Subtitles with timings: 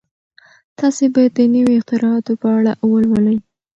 [0.79, 3.37] تاسي باید د نویو اختراعاتو په اړه ولولئ.